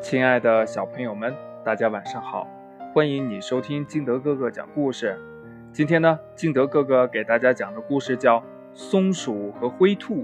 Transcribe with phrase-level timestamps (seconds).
[0.00, 2.46] 亲爱的小朋友们，大家晚上好！
[2.94, 5.18] 欢迎你收听金德哥哥讲故事。
[5.72, 8.38] 今天呢，金德哥哥给大家讲的故事叫
[8.72, 10.18] 《松鼠和灰兔》。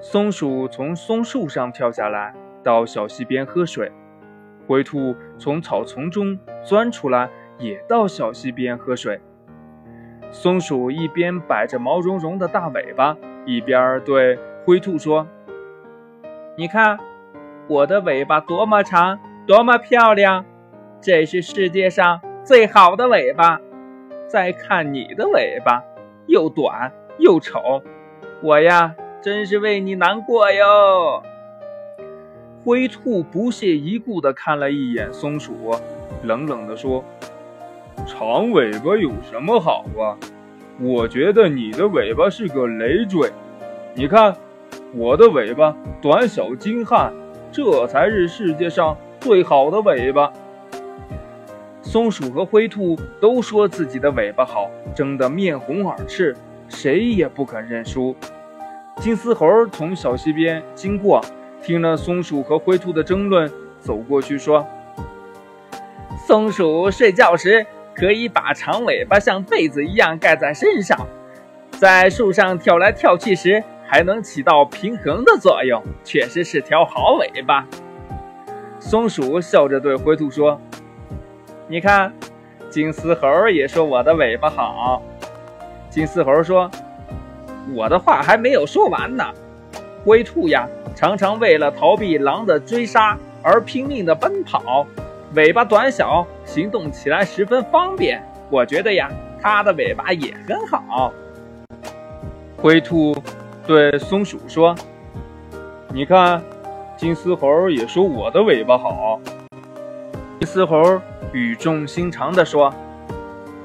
[0.00, 2.32] 松鼠从松树上跳下来，
[2.62, 3.90] 到小溪边喝水；
[4.68, 7.28] 灰兔从草丛中钻出来，
[7.58, 9.20] 也到小溪边喝水。
[10.30, 15.26] 松鼠一边摆着毛茸茸的大尾巴，一边对灰兔说
[16.56, 16.96] ：“你看。”
[17.70, 20.44] 我的尾巴多么长，多么漂亮！
[21.00, 23.60] 这是世界上最好的尾巴。
[24.26, 25.80] 再看你的尾巴，
[26.26, 27.80] 又短又丑，
[28.42, 31.22] 我呀，真是为你难过哟。
[32.64, 35.70] 灰兔不屑一顾地看了一眼松鼠，
[36.24, 37.04] 冷冷地说
[38.04, 40.18] ：“长尾巴有什么好啊？
[40.80, 43.30] 我觉得你的尾巴是个累赘。
[43.94, 44.34] 你看，
[44.92, 47.12] 我的尾巴短小精悍。”
[47.52, 50.32] 这才是世界上最好的尾巴。
[51.82, 56.36] 松鼠和灰兔都说自己的尾巴好，争得面红耳赤，
[56.68, 58.14] 谁也不肯认输。
[59.00, 61.20] 金丝猴从小溪边经过，
[61.62, 64.64] 听了松鼠和灰兔的争论，走过去说
[66.28, 71.08] ：“松鼠睡觉时可以把长尾巴像被子一样盖在身上，
[71.72, 77.66] 在树上跳来跳去时。”还能起到平衡的作用，确实是条好尾巴。
[78.78, 80.60] 松鼠笑着对灰兔说
[81.66, 82.12] ：“你看，
[82.70, 85.02] 金丝猴也说我的尾巴好。”
[85.90, 86.70] 金丝猴说
[87.74, 89.24] ：“我的话还没有说完呢。
[90.04, 94.86] 灰兔呀，常常为了逃避狼的追杀而拼命地奔跑，
[95.34, 98.22] 尾巴短小，行动起来十分方便。
[98.50, 99.10] 我觉得呀，
[99.42, 101.12] 它的尾巴也很好。”
[102.56, 103.12] 灰兔。
[103.70, 104.74] 对松鼠说
[105.94, 106.42] ：“你看，
[106.96, 109.20] 金丝猴也说我的尾巴好。”
[110.40, 111.00] 金丝猴
[111.32, 112.74] 语重心长地说：“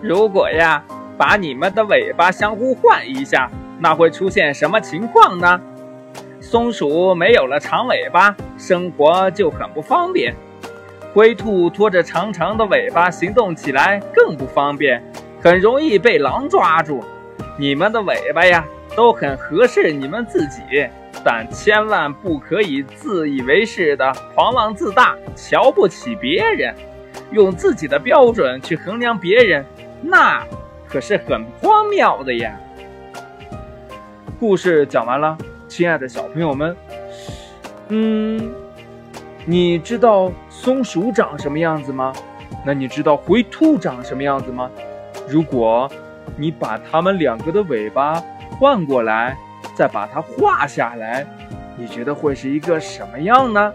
[0.00, 0.82] 如果呀，
[1.18, 5.60] 把你们的尾巴相互换一下，那会出现什么情况呢？
[6.40, 10.32] 松鼠没有了长尾巴，生活就很不方便；
[11.12, 15.02] 灰兔拖着长长的尾巴行动起来更不方便，
[15.42, 17.04] 很容易被狼抓住。
[17.58, 18.64] 你们的尾巴呀。”
[19.00, 20.60] 都很合适你们自己，
[21.24, 26.74] 但千万不可以自以为是的狂妄自大，瞧不起别人，
[27.32, 29.64] 用自己的标准去衡量别人，
[30.02, 30.46] 那
[30.86, 32.54] 可是很荒谬的呀。
[34.38, 35.34] 故事讲完了，
[35.66, 36.76] 亲爱的小朋友们，
[37.88, 38.52] 嗯，
[39.46, 42.12] 你知道松鼠长什么样子吗？
[42.66, 44.70] 那你知道灰兔长什么样子吗？
[45.26, 45.90] 如果
[46.36, 48.22] 你把它们两个的尾巴。
[48.60, 49.38] 换过来，
[49.74, 51.26] 再把它画下来，
[51.78, 53.72] 你觉得会是一个什么样呢？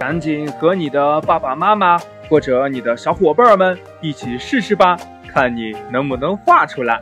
[0.00, 1.98] 赶紧和你的爸爸妈妈
[2.30, 4.96] 或者你的小伙伴们一起试试吧，
[5.28, 6.98] 看你能不能画出来。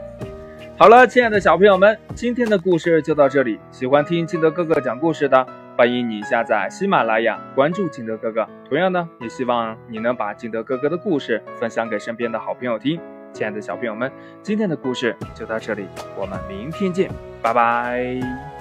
[0.76, 3.60] 好了，亲爱的小朋友们，今天的故事就到这里。
[3.70, 5.47] 喜欢听金德哥哥讲故事的，
[5.78, 8.44] 欢迎你下载喜马拉雅，关注金德哥哥。
[8.69, 13.00] 同样呢，也希望你能把金德哥哥的故事分享给身边的好朋友听。
[13.32, 14.10] 亲爱的小朋友们，
[14.43, 17.10] 今天的故事就到这里，我们明天见，
[17.43, 18.51] 拜拜。